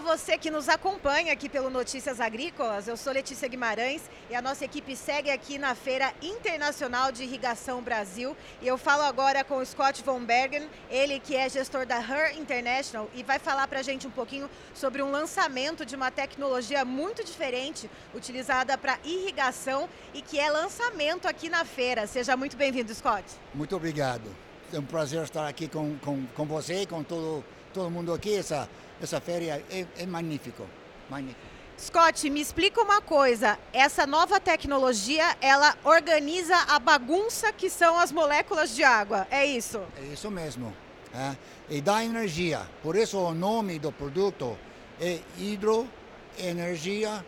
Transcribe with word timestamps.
você 0.00 0.38
que 0.38 0.50
nos 0.50 0.68
acompanha 0.68 1.32
aqui 1.32 1.48
pelo 1.48 1.68
Notícias 1.68 2.20
Agrícolas. 2.20 2.88
Eu 2.88 2.96
sou 2.96 3.12
Letícia 3.12 3.46
Guimarães 3.46 4.02
e 4.30 4.34
a 4.34 4.40
nossa 4.40 4.64
equipe 4.64 4.96
segue 4.96 5.30
aqui 5.30 5.58
na 5.58 5.74
Feira 5.74 6.12
Internacional 6.22 7.12
de 7.12 7.22
Irrigação 7.22 7.82
Brasil. 7.82 8.36
E 8.62 8.66
eu 8.66 8.78
falo 8.78 9.02
agora 9.02 9.44
com 9.44 9.58
o 9.58 9.66
Scott 9.66 10.02
Von 10.02 10.24
Bergen, 10.24 10.68
ele 10.90 11.20
que 11.20 11.36
é 11.36 11.48
gestor 11.48 11.84
da 11.84 11.98
Her 11.98 12.36
International 12.38 13.08
e 13.14 13.22
vai 13.22 13.38
falar 13.38 13.68
para 13.68 13.80
a 13.80 13.82
gente 13.82 14.06
um 14.06 14.10
pouquinho 14.10 14.48
sobre 14.74 15.02
um 15.02 15.10
lançamento 15.10 15.84
de 15.84 15.94
uma 15.94 16.10
tecnologia 16.10 16.84
muito 16.84 17.22
diferente 17.22 17.88
utilizada 18.14 18.76
para 18.78 18.98
irrigação 19.04 19.88
e 20.14 20.22
que 20.22 20.38
é 20.40 20.50
lançamento 20.50 21.28
aqui 21.28 21.48
na 21.48 21.64
feira. 21.64 22.06
Seja 22.06 22.36
muito 22.36 22.56
bem-vindo, 22.56 22.92
Scott. 22.94 23.24
Muito 23.54 23.76
obrigado. 23.76 24.34
É 24.72 24.78
um 24.78 24.84
prazer 24.84 25.22
estar 25.24 25.46
aqui 25.46 25.68
com, 25.68 25.98
com, 25.98 26.24
com 26.26 26.46
você 26.46 26.82
e 26.82 26.86
com 26.86 27.02
todo, 27.02 27.44
todo 27.74 27.90
mundo 27.90 28.14
aqui. 28.14 28.36
Essa, 28.36 28.68
essa 29.00 29.20
feira 29.20 29.62
é, 29.70 29.86
é 29.98 30.06
magnífico. 30.06 30.66
magnífico. 31.08 31.40
Scott, 31.78 32.28
me 32.28 32.40
explica 32.42 32.82
uma 32.82 33.00
coisa. 33.00 33.58
Essa 33.72 34.06
nova 34.06 34.38
tecnologia, 34.38 35.34
ela 35.40 35.74
organiza 35.82 36.54
a 36.68 36.78
bagunça 36.78 37.50
que 37.52 37.70
são 37.70 37.98
as 37.98 38.12
moléculas 38.12 38.76
de 38.76 38.84
água. 38.84 39.26
É 39.30 39.46
isso? 39.46 39.80
É 39.96 40.12
isso 40.12 40.30
mesmo. 40.30 40.74
É, 41.14 41.34
e 41.70 41.80
dá 41.80 42.04
energia. 42.04 42.60
Por 42.82 42.96
isso 42.96 43.18
o 43.18 43.32
nome 43.32 43.78
do 43.78 43.90
produto 43.90 44.58
é 45.00 45.20
hidroenergia 45.38 47.24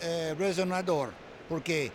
é, 0.00 0.34
resonador, 0.38 1.10
porque 1.48 1.92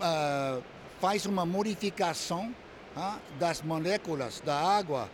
uh, 0.00 0.62
faz 1.00 1.24
uma 1.24 1.46
modificação 1.46 2.54
uh, 2.96 3.18
das 3.38 3.62
moléculas 3.62 4.40
da 4.40 4.58
água 4.58 5.08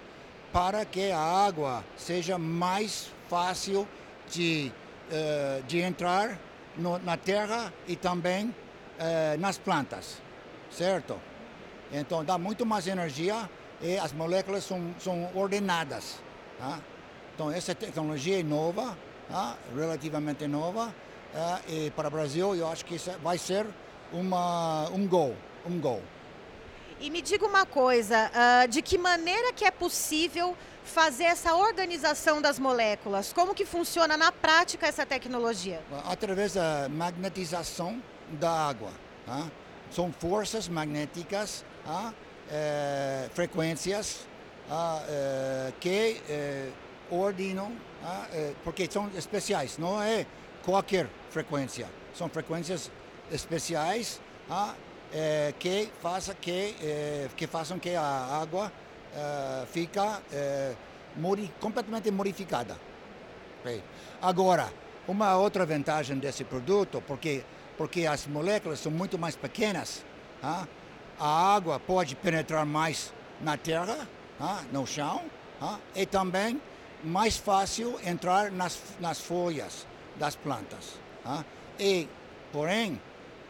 para 0.52 0.84
que 0.84 1.12
a 1.12 1.20
água 1.20 1.84
seja 1.96 2.38
mais 2.38 3.12
fácil 3.28 3.86
de, 4.30 4.72
uh, 5.10 5.62
de 5.64 5.80
entrar 5.80 6.38
no, 6.76 6.98
na 6.98 7.16
terra 7.16 7.72
e 7.86 7.96
também 7.96 8.46
uh, 8.46 9.38
nas 9.38 9.58
plantas, 9.58 10.20
certo? 10.70 11.20
Então 11.92 12.24
dá 12.24 12.36
muito 12.36 12.66
mais 12.66 12.86
energia 12.86 13.48
e 13.80 13.96
as 13.98 14.12
moléculas 14.12 14.64
são, 14.64 14.94
são 14.98 15.30
ordenadas. 15.34 16.20
Tá? 16.58 16.80
Então 17.34 17.50
essa 17.50 17.74
tecnologia 17.74 18.40
é 18.40 18.42
nova, 18.42 18.96
tá? 19.28 19.56
relativamente 19.74 20.46
nova, 20.46 20.94
tá? 21.32 21.60
e 21.68 21.90
para 21.90 22.08
o 22.08 22.10
Brasil 22.10 22.54
eu 22.54 22.68
acho 22.68 22.84
que 22.84 22.96
vai 23.22 23.38
ser 23.38 23.66
uma, 24.12 24.88
um 24.90 25.06
gol, 25.06 25.36
um 25.64 25.78
gol. 25.78 26.02
E 26.98 27.10
me 27.10 27.20
diga 27.20 27.46
uma 27.46 27.66
coisa, 27.66 28.30
uh, 28.30 28.68
de 28.68 28.80
que 28.80 28.96
maneira 28.96 29.52
que 29.52 29.64
é 29.64 29.70
possível 29.70 30.56
fazer 30.82 31.24
essa 31.24 31.54
organização 31.54 32.40
das 32.40 32.58
moléculas? 32.58 33.32
Como 33.32 33.54
que 33.54 33.66
funciona 33.66 34.16
na 34.16 34.32
prática 34.32 34.86
essa 34.86 35.04
tecnologia? 35.04 35.82
Através 36.06 36.54
da 36.54 36.88
magnetização 36.88 38.02
da 38.30 38.50
água. 38.50 38.90
Tá? 39.26 39.46
São 39.90 40.10
forças 40.12 40.68
magnéticas, 40.68 41.64
tá? 41.84 42.14
é, 42.50 43.28
frequências 43.34 44.26
tá? 44.68 45.04
é, 45.08 45.72
que 45.78 46.22
é, 46.30 46.70
ordenam, 47.10 47.72
tá? 48.02 48.26
é, 48.32 48.54
porque 48.64 48.88
são 48.90 49.10
especiais, 49.14 49.76
não 49.76 50.02
é 50.02 50.26
qualquer 50.64 51.08
frequência. 51.30 51.88
São 52.14 52.28
frequências 52.30 52.90
especiais 53.30 54.20
tá? 54.48 54.74
É, 55.12 55.54
que, 55.58 55.90
faça 56.02 56.34
que, 56.34 56.74
é, 56.82 57.28
que 57.36 57.46
façam 57.46 57.78
que 57.78 57.94
a 57.94 58.02
água 58.40 58.72
é, 59.14 59.66
fica 59.66 60.20
é, 60.32 60.74
modi 61.16 61.50
completamente 61.60 62.10
modificada. 62.10 62.76
Agora, 64.22 64.72
uma 65.08 65.36
outra 65.36 65.66
vantagem 65.66 66.18
desse 66.18 66.44
produto, 66.44 67.02
porque, 67.04 67.42
porque 67.76 68.06
as 68.06 68.26
moléculas 68.26 68.78
são 68.78 68.92
muito 68.92 69.18
mais 69.18 69.34
pequenas, 69.34 70.04
tá? 70.40 70.68
a 71.18 71.54
água 71.54 71.80
pode 71.80 72.14
penetrar 72.14 72.64
mais 72.64 73.12
na 73.40 73.56
terra, 73.56 74.06
tá? 74.38 74.62
no 74.72 74.86
chão, 74.86 75.22
tá? 75.58 75.80
e 75.96 76.06
também 76.06 76.60
mais 77.02 77.36
fácil 77.36 77.98
entrar 78.04 78.52
nas, 78.52 78.80
nas 79.00 79.20
folhas 79.20 79.86
das 80.16 80.36
plantas. 80.36 80.98
E, 81.78 82.08
porém, 82.52 83.00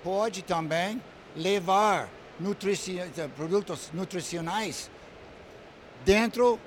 pode 0.03 0.43
também 0.43 1.03
levar 1.37 2.09
nutrici 2.41 2.99
produtos 3.37 3.91
nutricionais 3.93 4.91
dentro 6.05 6.59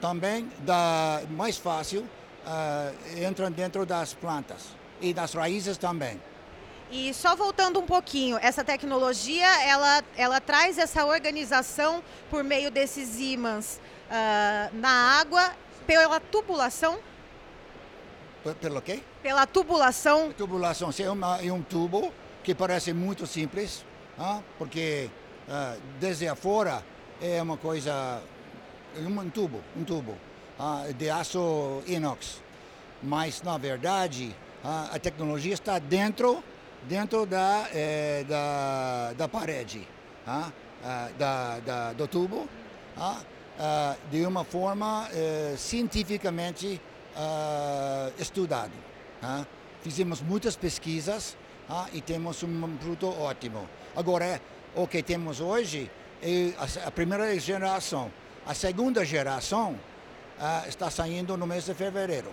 também 0.00 0.50
da 0.60 1.22
mais 1.30 1.56
fácil 1.56 2.02
uh, 2.02 3.26
entram 3.26 3.50
dentro 3.50 3.86
das 3.86 4.14
plantas 4.14 4.68
e 5.00 5.12
das 5.12 5.34
raízes 5.34 5.78
também. 5.78 6.20
E 6.90 7.12
só 7.14 7.34
voltando 7.34 7.80
um 7.80 7.86
pouquinho, 7.86 8.38
essa 8.40 8.62
tecnologia 8.62 9.46
ela, 9.64 10.02
ela 10.16 10.40
traz 10.40 10.78
essa 10.78 11.04
organização 11.04 12.02
por 12.30 12.44
meio 12.44 12.70
desses 12.70 13.18
ímãs 13.18 13.80
uh, 14.08 14.76
na 14.76 15.18
água 15.18 15.54
pela 15.86 16.20
tubulação? 16.20 16.98
Pelo 18.60 18.82
quê? 18.82 19.02
Pela 19.22 19.46
tubulação. 19.46 20.28
A 20.30 20.34
tubulação 20.34 20.90
é, 20.98 21.10
uma, 21.10 21.42
é 21.42 21.50
um 21.50 21.62
tubo 21.62 22.12
que 22.42 22.54
parece 22.54 22.92
muito 22.92 23.26
simples, 23.26 23.84
ah, 24.18 24.40
porque 24.58 25.10
ah, 25.48 25.76
desde 26.00 26.28
afora 26.28 26.82
é 27.20 27.40
uma 27.42 27.56
coisa, 27.56 28.20
um 28.98 29.30
tubo, 29.30 29.60
um 29.76 29.84
tubo 29.84 30.16
ah, 30.58 30.86
de 30.96 31.10
aço 31.10 31.82
inox. 31.86 32.42
Mas, 33.02 33.42
na 33.42 33.58
verdade, 33.58 34.34
ah, 34.64 34.90
a 34.92 34.98
tecnologia 34.98 35.54
está 35.54 35.78
dentro, 35.78 36.42
dentro 36.88 37.26
da, 37.26 37.68
eh, 37.72 38.24
da, 38.28 39.12
da 39.16 39.28
parede, 39.28 39.86
ah, 40.26 40.50
ah, 40.84 41.08
da, 41.18 41.58
da, 41.60 41.92
do 41.92 42.06
tubo, 42.08 42.48
ah, 42.96 43.20
ah, 43.58 43.96
de 44.10 44.24
uma 44.24 44.44
forma 44.44 45.08
eh, 45.12 45.54
cientificamente 45.56 46.80
ah, 47.16 48.10
estudado. 48.18 48.72
Ah. 49.22 49.44
Fizemos 49.82 50.22
muitas 50.22 50.56
pesquisas 50.56 51.36
ah, 51.68 51.86
e 51.92 52.00
temos 52.00 52.42
um 52.42 52.76
produto 52.76 53.08
ótimo. 53.08 53.68
Agora, 53.96 54.40
o 54.74 54.86
que 54.86 55.02
temos 55.02 55.40
hoje 55.40 55.90
é 56.22 56.52
a 56.84 56.90
primeira 56.90 57.38
geração. 57.38 58.10
A 58.46 58.54
segunda 58.54 59.04
geração 59.04 59.78
ah, 60.38 60.64
está 60.68 60.90
saindo 60.90 61.36
no 61.36 61.46
mês 61.46 61.64
de 61.64 61.74
fevereiro. 61.74 62.32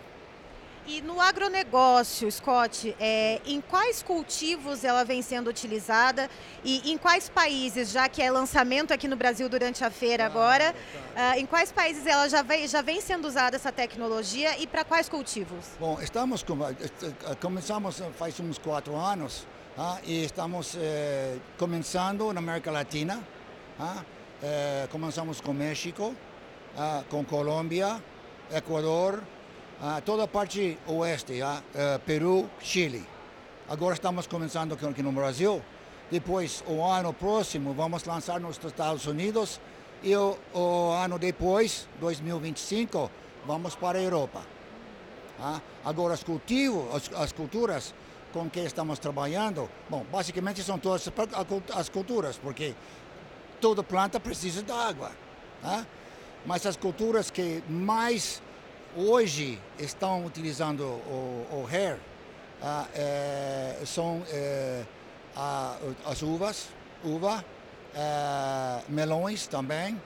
E 0.88 1.02
no 1.02 1.22
agronegócio, 1.22 2.31
Scott, 2.31 2.96
é, 3.00 3.40
em 3.46 3.62
quais 3.62 4.02
cultivos 4.02 4.84
ela 4.84 5.03
vem 5.06 5.22
sendo 5.22 5.50
utilizada 5.50 6.30
e 6.64 6.92
em 6.92 6.97
quais 6.97 7.30
países, 7.30 7.92
já 7.92 8.09
que 8.09 8.22
é 8.22 8.31
lançamento 8.31 8.92
aqui 8.92 9.08
no 9.08 9.16
Brasil 9.16 9.47
durante 9.47 9.84
a 9.84 9.92
feira 9.92 10.25
agora, 10.25 10.75
ah, 11.16 11.38
em 11.38 11.46
quais 11.46 11.72
países 11.72 12.06
ela 12.06 12.28
já 12.28 12.42
vem, 12.42 12.68
já 12.68 12.81
vem 12.81 13.00
sendo 13.00 13.28
usada 13.28 13.56
essa 13.56 13.72
tecnologia 13.72 14.58
e 14.58 14.66
para 14.66 14.84
quais 14.84 15.08
cultivos? 15.08 15.66
Bom, 15.80 16.00
estamos 16.02 16.44
com, 16.44 16.58
começamos 17.40 18.02
faz 18.18 18.40
uns 18.40 18.58
quatro 18.58 18.96
anos 18.96 19.46
ah, 19.78 20.00
e 20.03 20.25
estamos 20.25 20.75
eh, 20.78 21.38
começando 21.58 22.34
na 22.34 22.40
América 22.40 22.72
Latina. 22.72 23.22
Ah, 23.80 24.03
eh, 24.44 24.88
começamos 24.92 25.40
com 25.40 25.53
México, 25.53 26.13
ah, 26.78 27.03
com 27.09 27.24
Colômbia, 27.24 28.03
Equador, 28.53 29.24
ah, 29.81 30.00
toda 30.00 30.24
a 30.24 30.28
parte 30.28 30.78
oeste, 30.86 31.42
ah, 31.42 31.62
eh, 31.74 32.00
Peru, 32.06 32.47
Chile. 32.59 33.03
Agora 33.68 33.96
estamos 33.96 34.28
começando 34.28 34.74
aqui 34.74 35.02
no 35.02 35.12
Brasil. 35.12 35.62
Depois, 36.12 36.64
o 36.68 36.84
ano 36.86 37.14
próximo, 37.14 37.74
vamos 37.74 38.03
lançar 38.03 38.40
nos 38.40 38.64
Estados 38.64 39.08
Unidos. 39.08 39.59
E 40.03 40.16
o, 40.16 40.38
o 40.53 40.92
ano 40.92 41.18
depois, 41.18 41.88
2025, 42.00 43.10
vamos 43.45 43.75
para 43.75 43.98
a 43.98 44.01
Europa. 44.01 44.42
Ah, 45.39 45.60
agora, 45.84 46.13
os 46.13 46.24
cultivos, 46.24 46.84
as, 46.94 47.12
as 47.19 47.31
culturas 47.31 47.94
com 48.31 48.50
que 48.50 48.60
estamos 48.60 49.00
trabalhando, 49.00 49.68
bom, 49.89 50.06
basicamente 50.12 50.63
são 50.63 50.77
todas 50.77 51.10
as 51.75 51.89
culturas, 51.89 52.38
porque 52.38 52.75
toda 53.60 53.84
planta 53.84 54.19
precisa 54.19 54.62
de 54.62 54.72
água. 54.72 55.12
Né? 55.63 55.86
Mas 56.45 56.66
as 56.66 56.77
culturas 56.77 57.31
que 57.31 57.63
mais 57.68 58.42
hoje 58.95 59.59
estão 59.79 60.25
utilizando 60.25 60.81
o, 60.83 61.47
o 61.51 61.67
hair 61.69 61.97
ah, 62.63 62.85
é, 62.93 63.79
são 63.85 64.21
é, 64.29 64.83
a, 65.35 65.77
as 66.05 66.21
uvas, 66.21 66.69
uva, 67.03 67.43
é, 67.95 68.81
melões 68.88 69.47
também, 69.47 69.99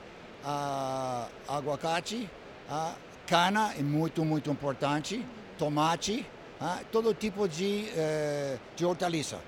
aguacate, 1.47 2.29
cana 3.27 3.73
é 3.77 3.81
muito, 3.81 4.23
muito 4.23 4.49
importante, 4.49 5.25
tomate, 5.57 6.25
todo 6.91 7.13
tipo 7.13 7.47
de, 7.47 7.85
de 8.75 8.85
hortaliça. 8.85 9.39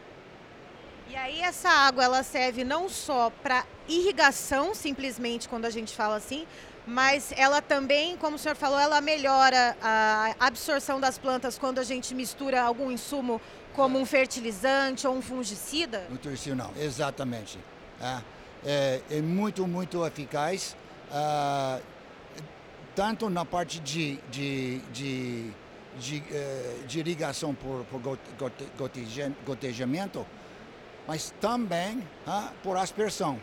E 1.08 1.16
aí 1.16 1.40
essa 1.40 1.70
água 1.70 2.04
ela 2.04 2.24
serve 2.24 2.64
não 2.64 2.90
só 2.90 3.30
para 3.30 3.64
irrigação, 3.88 4.74
simplesmente, 4.74 5.48
quando 5.48 5.66
a 5.66 5.70
gente 5.70 5.96
fala 5.96 6.16
assim, 6.16 6.48
mas 6.88 7.34
ela 7.36 7.62
também, 7.62 8.16
como 8.16 8.38
o 8.38 8.40
senhor 8.40 8.56
falou, 8.56 8.80
ela 8.80 9.02
melhora 9.02 9.76
a 9.82 10.34
absorção 10.40 11.02
das 11.02 11.18
plantas 11.18 11.58
quando 11.60 11.80
a 11.80 11.84
gente 11.84 12.16
mistura 12.16 12.62
algum 12.62 12.90
insumo 12.90 13.42
como 13.74 14.00
um 14.00 14.06
fertilizante 14.06 15.06
ou 15.06 15.14
um 15.14 15.22
fungicida? 15.22 16.08
Nutricional, 16.10 16.72
exatamente. 16.80 17.60
É, 18.02 18.22
é, 18.66 19.02
é 19.12 19.22
muito, 19.22 19.68
muito 19.68 20.06
eficaz, 20.06 20.78
uh, 21.12 21.84
tanto 22.96 23.30
na 23.30 23.44
parte 23.44 23.80
de, 23.82 24.18
de, 24.32 24.80
de, 24.94 25.52
de, 26.00 26.18
uh, 26.20 26.88
de 26.88 27.00
irrigação 27.00 27.54
por, 27.54 27.84
por 27.86 28.18
gotejamento, 29.46 30.26
mas 31.06 31.34
também 31.42 31.98
uh, 32.26 32.50
por 32.64 32.78
aspersão. 32.78 33.40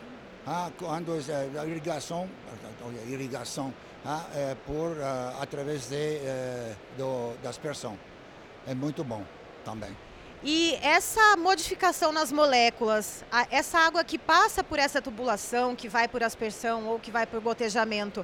Ah, 0.47 0.69
quando 0.77 1.11
a 1.11 1.65
irrigação, 1.65 2.29
a 2.47 3.09
irrigação 3.09 3.73
ah, 4.05 4.23
é 4.35 4.55
por 4.65 4.95
ah, 5.01 5.37
através 5.41 5.89
de, 5.89 5.95
eh, 5.95 6.75
do, 6.97 7.33
da 7.41 7.49
aspersão. 7.49 7.97
É 8.67 8.75
muito 8.75 9.03
bom 9.03 9.23
também. 9.63 9.95
E 10.43 10.75
essa 10.83 11.35
modificação 11.37 12.11
nas 12.11 12.31
moléculas, 12.31 13.25
a, 13.31 13.47
essa 13.49 13.79
água 13.79 14.03
que 14.03 14.19
passa 14.19 14.63
por 14.63 14.77
essa 14.77 15.01
tubulação, 15.01 15.75
que 15.75 15.89
vai 15.89 16.07
por 16.07 16.21
aspersão 16.21 16.85
ou 16.85 16.99
que 16.99 17.09
vai 17.09 17.25
por 17.25 17.41
gotejamento, 17.41 18.23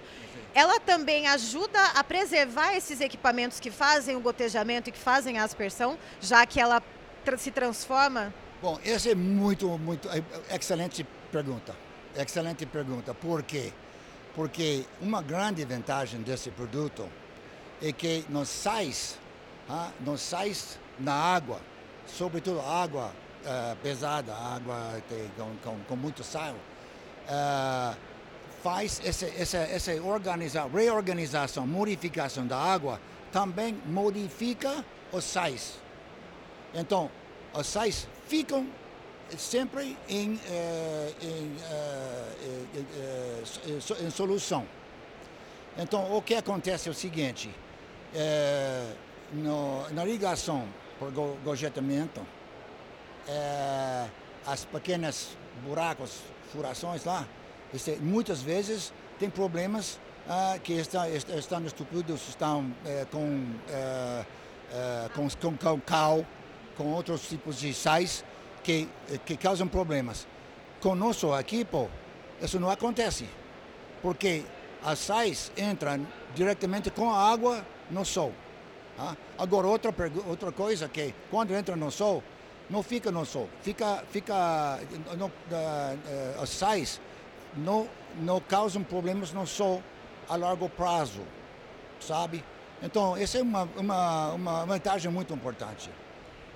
ela 0.53 0.79
também 0.79 1.27
ajuda 1.27 1.83
a 1.95 2.03
preservar 2.03 2.75
esses 2.75 3.01
equipamentos 3.01 3.59
que 3.59 3.71
fazem 3.71 4.15
o 4.15 4.19
gotejamento 4.19 4.89
e 4.89 4.91
que 4.91 4.99
fazem 4.99 5.39
a 5.39 5.43
aspersão, 5.43 5.97
já 6.19 6.45
que 6.45 6.61
ela 6.61 6.83
tra 7.25 7.35
se 7.37 7.49
transforma? 7.49 8.31
Bom, 8.61 8.79
essa 8.85 9.09
é 9.09 9.15
muito, 9.15 9.67
muito 9.79 10.07
é, 10.09 10.23
excelente 10.55 11.03
pergunta. 11.31 11.73
Excelente 12.15 12.65
pergunta. 12.65 13.13
Por 13.13 13.43
quê? 13.43 13.71
Porque 14.35 14.85
uma 15.01 15.21
grande 15.21 15.63
vantagem 15.65 16.21
desse 16.21 16.49
produto 16.51 17.07
é 17.81 17.91
que 17.91 18.25
nos 18.29 18.49
sais, 18.49 19.17
ah, 19.69 19.91
nos 20.01 20.21
sais 20.21 20.77
na 20.99 21.13
água, 21.13 21.59
sobretudo 22.05 22.61
água 22.61 23.11
uh, 23.43 23.75
pesada, 23.77 24.33
água 24.35 25.01
com, 25.35 25.55
com, 25.63 25.79
com, 25.87 25.95
muito 25.95 26.23
sal, 26.23 26.53
uh, 26.53 27.97
faz 28.61 29.01
essa, 29.03 29.25
essa, 29.27 29.57
essa 29.57 29.93
organiza, 30.03 30.65
reorganização, 30.65 31.65
modificação 31.65 32.45
da 32.45 32.57
água, 32.57 32.99
também 33.31 33.77
modifica 33.85 34.85
os 35.11 35.23
sais. 35.23 35.79
Então, 36.73 37.09
os 37.53 37.67
sais 37.67 38.07
ficam 38.27 38.67
sempre 39.37 39.97
em, 40.09 40.39
eh, 40.49 41.13
em, 41.21 41.55
eh, 41.63 42.65
eh, 43.65 44.05
em, 44.05 44.09
solução. 44.09 44.65
Então, 45.77 46.15
o 46.15 46.21
que 46.21 46.35
acontece 46.35 46.89
é 46.89 46.91
o 46.91 46.95
seguinte, 46.95 47.49
no, 49.31 49.89
na 49.91 50.03
ligação 50.03 50.67
por 50.99 51.11
gorjetamento, 51.11 52.21
as 54.45 54.65
pequenas 54.65 55.29
buracos, 55.65 56.19
furações 56.51 57.05
lá, 57.05 57.25
muitas 58.01 58.41
vezes 58.41 58.91
tem 59.17 59.29
problemas 59.29 59.97
ah, 60.27 60.59
que 60.61 60.73
está, 60.73 61.09
estão 61.09 61.65
estupidos, 61.65 62.27
estão 62.27 62.69
com, 63.09 63.45
com, 65.15 65.29
com, 65.39 65.57
com 65.57 65.79
cal, 65.79 66.25
com 66.75 66.91
outros 66.91 67.29
tipos 67.29 67.59
de 67.61 67.73
sais, 67.73 68.25
que, 68.63 68.87
que 69.25 69.37
causam 69.37 69.67
problemas. 69.67 70.27
Com 70.79 70.95
nosso 70.95 71.37
equipo, 71.37 71.89
isso 72.41 72.59
não 72.59 72.69
acontece, 72.69 73.27
porque 74.01 74.43
as 74.83 74.99
sais 74.99 75.51
entram 75.57 76.05
diretamente 76.33 76.89
com 76.89 77.11
a 77.11 77.31
água 77.31 77.65
no 77.89 78.03
sol. 78.03 78.33
Tá? 78.97 79.15
Agora, 79.37 79.67
outra, 79.67 79.93
outra 80.27 80.51
coisa 80.51 80.89
que 80.89 81.13
quando 81.29 81.53
entra 81.53 81.75
no 81.75 81.91
sol, 81.91 82.23
não 82.69 82.81
fica 82.81 83.11
no 83.11 83.25
sol, 83.25 83.49
fica, 83.61 84.03
fica 84.11 84.79
no, 85.17 85.25
uh, 85.25 85.29
uh, 85.29 86.41
as 86.41 86.49
sais 86.49 87.01
não, 87.55 87.87
não 88.19 88.39
causam 88.39 88.81
problemas 88.81 89.33
no 89.33 89.45
sol 89.45 89.83
a 90.29 90.35
largo 90.35 90.69
prazo, 90.69 91.21
sabe? 91.99 92.43
Então, 92.81 93.15
essa 93.15 93.37
é 93.37 93.41
uma, 93.41 93.67
uma, 93.75 94.31
uma 94.31 94.65
vantagem 94.65 95.11
muito 95.11 95.33
importante. 95.33 95.89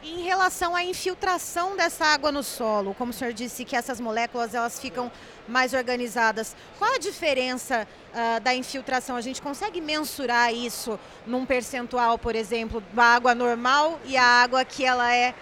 Em 0.08 0.22
relação 0.22 0.76
à 0.76 0.84
infiltração 0.84 1.76
dessa 1.76 2.06
água 2.06 2.32
no 2.32 2.44
solo, 2.44 2.94
como 2.94 3.10
o 3.10 3.14
senhor 3.14 3.34
disse 3.34 3.66
que 3.66 3.76
essas 3.76 4.00
moléculas 4.00 4.54
elas 4.54 4.80
ficam 4.80 5.12
mais 5.48 5.74
organizadas, 5.74 6.56
qual 6.78 6.94
a 6.94 7.00
diferença 7.00 7.88
uh, 8.14 8.40
da 8.40 8.54
infiltração? 8.54 9.16
A 9.16 9.22
gente 9.22 9.42
consegue 9.42 9.82
mensurar 9.82 10.54
isso 10.54 11.00
num 11.26 11.44
percentual, 11.44 12.20
por 12.20 12.36
exemplo, 12.36 12.84
da 12.94 13.04
água 13.04 13.34
normal 13.34 14.00
e 14.06 14.16
a 14.16 14.24
água 14.24 14.64
que 14.64 14.86
ela 14.86 15.12
é 15.12 15.34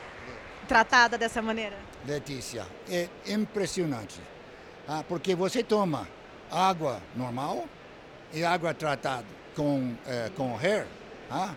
tratada 0.66 1.18
dessa 1.18 1.42
maneira? 1.42 1.76
Letícia, 2.08 2.66
é 2.90 3.10
impressionante, 3.28 4.22
ah, 4.88 5.04
porque 5.10 5.36
você 5.36 5.62
toma 5.62 6.08
água 6.50 7.02
normal 7.18 7.66
e 8.32 8.46
água 8.46 8.74
tratada 8.74 9.26
com, 9.58 9.94
eh, 10.08 10.32
com 10.38 10.58
hair, 10.58 10.88
ah, 11.30 11.54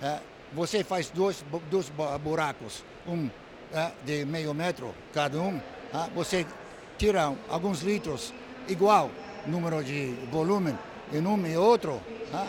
eh, 0.00 0.20
você 0.54 0.84
faz 0.84 1.10
dois, 1.10 1.44
dois 1.70 1.90
buracos, 2.22 2.84
um 3.06 3.28
é, 3.72 3.90
de 4.04 4.24
meio 4.24 4.54
metro 4.54 4.94
cada 5.12 5.38
um, 5.38 5.56
é, 5.92 6.10
você 6.14 6.46
tira 6.96 7.32
alguns 7.48 7.82
litros, 7.82 8.32
igual 8.68 9.10
número 9.46 9.82
de 9.82 10.14
volume 10.30 10.74
em 11.12 11.26
um 11.26 11.46
e 11.46 11.56
outro, 11.56 12.00
é, 12.32 12.46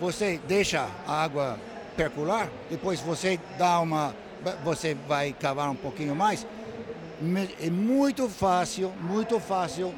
você 0.00 0.40
deixa 0.48 0.88
a 1.06 1.22
água 1.22 1.58
percular, 1.96 2.48
depois 2.70 3.00
você 3.00 3.38
dá 3.58 3.78
uma, 3.80 4.14
você 4.64 4.94
vai 5.06 5.32
cavar 5.32 5.70
um 5.70 5.76
pouquinho 5.76 6.14
mais. 6.16 6.46
É 7.60 7.70
muito 7.70 8.28
fácil, 8.28 8.90
muito 9.00 9.38
fácil 9.38 9.94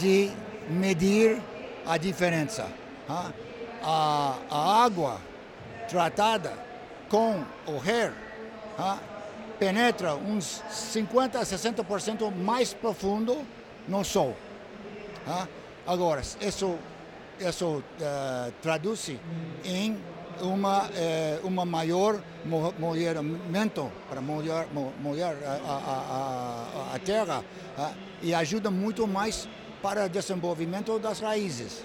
de 0.00 0.30
medir 0.68 1.40
a 1.86 1.96
diferença. 1.96 2.66
A, 3.08 4.34
a 4.50 4.84
água 4.84 5.20
tratada 5.88 6.67
com 7.08 7.44
o 7.66 7.78
hair 7.78 8.12
penetra 9.58 10.14
uns 10.14 10.62
50 10.70 11.38
a 11.38 11.42
60% 11.42 12.34
mais 12.34 12.72
profundo 12.72 13.44
no 13.88 14.04
sol. 14.04 14.36
Agora, 15.86 16.22
isso, 16.40 16.78
isso 17.40 17.66
uh, 17.66 18.52
traduz 18.62 19.10
em 19.64 19.98
uma, 20.40 20.84
uh, 20.84 21.46
uma 21.46 21.64
maior 21.64 22.20
molhamento 22.78 23.90
para 24.08 24.20
molhar, 24.20 24.66
molhar 25.00 25.34
a, 25.44 25.50
a, 25.50 26.92
a, 26.92 26.94
a 26.94 26.98
terra 26.98 27.44
uh, 27.76 27.94
e 28.22 28.34
ajuda 28.34 28.70
muito 28.70 29.06
mais 29.06 29.48
para 29.82 30.06
o 30.06 30.08
desenvolvimento 30.08 30.98
das 30.98 31.20
raízes. 31.20 31.84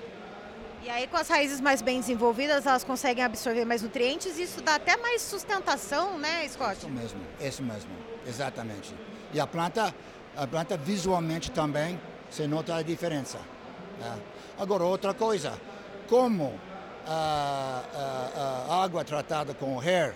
E 0.83 0.89
aí, 0.89 1.07
com 1.07 1.15
as 1.15 1.29
raízes 1.29 1.61
mais 1.61 1.81
bem 1.81 2.01
desenvolvidas, 2.01 2.65
elas 2.65 2.83
conseguem 2.83 3.23
absorver 3.23 3.63
mais 3.63 3.81
nutrientes 3.81 4.37
e 4.37 4.43
isso 4.43 4.61
dá 4.61 4.75
até 4.75 4.97
mais 4.97 5.21
sustentação, 5.21 6.19
né, 6.19 6.45
Scott? 6.49 6.77
Isso 6.77 6.89
mesmo, 6.89 7.21
isso 7.39 7.63
mesmo, 7.63 7.91
exatamente. 8.27 8.93
E 9.33 9.39
a 9.39 9.47
planta, 9.47 9.95
a 10.35 10.45
planta 10.45 10.75
visualmente 10.75 11.51
também, 11.51 11.97
se 12.29 12.45
nota 12.47 12.75
a 12.75 12.81
diferença. 12.81 13.39
Né? 13.97 14.19
Agora, 14.59 14.83
outra 14.83 15.13
coisa, 15.13 15.53
como 16.09 16.59
a, 17.07 17.81
a, 17.95 18.73
a 18.73 18.83
água 18.83 19.05
tratada 19.05 19.53
com 19.53 19.79
hair 19.79 20.13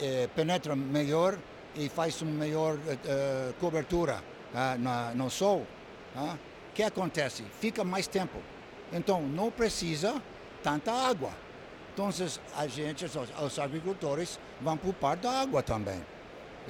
é, 0.00 0.26
penetra 0.34 0.74
melhor 0.74 1.38
e 1.76 1.90
faz 1.90 2.22
uma 2.22 2.32
melhor 2.32 2.76
uh, 2.76 3.52
cobertura 3.60 4.22
uh, 4.54 4.78
na, 4.78 5.12
no 5.14 5.28
sol, 5.28 5.66
o 6.16 6.38
que 6.74 6.82
acontece? 6.82 7.44
Fica 7.60 7.84
mais 7.84 8.06
tempo. 8.06 8.38
Então, 8.92 9.22
não 9.22 9.50
precisa 9.50 10.20
tanta 10.62 10.92
água. 10.92 11.30
Então, 11.92 12.08
a 12.56 12.66
gente, 12.66 13.04
os 13.04 13.58
agricultores, 13.58 14.38
vão 14.60 14.76
poupar 14.76 15.16
da 15.16 15.30
água 15.40 15.62
também. 15.62 16.00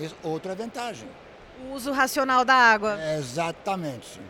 É 0.01 0.09
outra 0.27 0.55
vantagem. 0.55 1.09
O 1.67 1.75
uso 1.75 1.93
racional 1.93 2.45
da 2.45 2.55
água. 2.55 2.99
exatamente. 3.19 4.21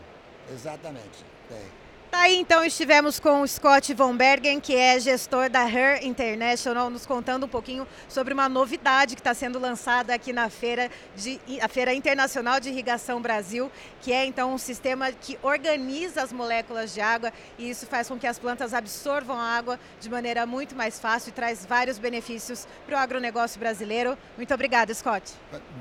Exatamente. 0.51 1.23
É. 1.51 1.63
Tá 2.11 2.21
aí 2.21 2.37
então 2.37 2.65
estivemos 2.65 3.19
com 3.19 3.43
o 3.43 3.47
Scott 3.47 3.93
Von 3.93 4.17
Bergen, 4.17 4.59
que 4.59 4.75
é 4.75 4.99
gestor 4.99 5.47
da 5.47 5.69
Her 5.69 6.03
International, 6.03 6.89
nos 6.89 7.05
contando 7.05 7.45
um 7.45 7.49
pouquinho 7.49 7.85
sobre 8.07 8.33
uma 8.33 8.49
novidade 8.49 9.13
que 9.13 9.21
está 9.21 9.35
sendo 9.35 9.59
lançada 9.59 10.11
aqui 10.11 10.33
na 10.33 10.49
feira 10.49 10.89
de 11.15 11.39
a 11.61 11.67
Feira 11.67 11.93
Internacional 11.93 12.59
de 12.59 12.69
Irrigação 12.69 13.21
Brasil, 13.21 13.71
que 14.01 14.11
é 14.11 14.25
então 14.25 14.51
um 14.51 14.57
sistema 14.57 15.11
que 15.11 15.37
organiza 15.43 16.23
as 16.23 16.33
moléculas 16.33 16.95
de 16.95 16.99
água 16.99 17.31
e 17.59 17.69
isso 17.69 17.85
faz 17.85 18.07
com 18.07 18.17
que 18.17 18.25
as 18.25 18.39
plantas 18.39 18.73
absorvam 18.73 19.37
a 19.37 19.43
água 19.43 19.79
de 20.01 20.09
maneira 20.09 20.47
muito 20.47 20.75
mais 20.75 20.99
fácil 20.99 21.29
e 21.29 21.33
traz 21.33 21.63
vários 21.63 21.99
benefícios 21.99 22.67
para 22.87 22.95
o 22.95 22.99
agronegócio 22.99 23.59
brasileiro. 23.59 24.17
Muito 24.35 24.51
obrigada, 24.51 24.91
Scott. 24.95 25.31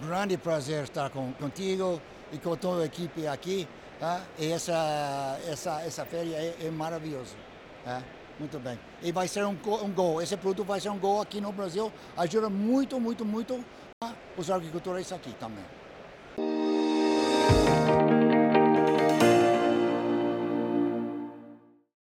Grande 0.06 0.36
prazer 0.36 0.84
estar 0.84 1.08
contigo 1.08 2.02
e 2.30 2.36
com 2.36 2.54
toda 2.54 2.82
a 2.82 2.84
equipe 2.84 3.26
aqui 3.26 3.66
Ah, 4.00 4.20
e 4.38 4.52
essa, 4.52 5.38
essa, 5.48 5.82
essa 5.82 6.04
feira 6.04 6.28
é, 6.30 6.54
é 6.66 6.70
maravilhosa. 6.70 7.34
Ah, 7.84 8.00
muito 8.38 8.58
bem. 8.60 8.78
E 9.02 9.10
vai 9.10 9.26
ser 9.26 9.44
um, 9.44 9.56
um 9.82 9.90
gol. 9.92 10.22
Esse 10.22 10.36
produto 10.36 10.66
vai 10.66 10.80
ser 10.80 10.90
um 10.90 10.98
gol 10.98 11.20
aqui 11.20 11.40
no 11.40 11.50
Brasil. 11.52 11.92
Ajuda 12.16 12.48
muito, 12.48 13.00
muito, 13.00 13.24
muito 13.24 13.64
os 14.36 14.50
agricultores 14.50 15.10
aqui 15.10 15.32
também. 15.40 15.64